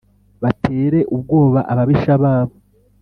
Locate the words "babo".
2.23-2.55